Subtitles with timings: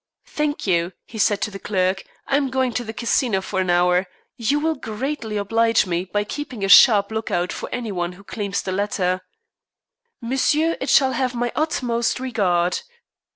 [0.25, 2.03] "Thank you," he said to the clerk.
[2.25, 6.23] "I am going to the Casino for an hour; you will greatly oblige me by
[6.23, 9.21] keeping a sharp lookout for any one who claims the letter."
[10.19, 12.81] "Monsieur, it shall have my utmost regard."